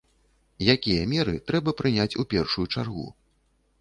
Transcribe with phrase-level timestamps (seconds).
[0.75, 3.07] Якія меры трэба прыняць у першую чаргу?